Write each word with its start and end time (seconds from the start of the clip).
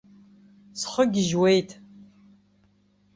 Схы 0.79 1.03
гьежьуеит! 1.13 1.69